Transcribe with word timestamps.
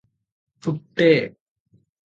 పుట్టె 0.63 1.11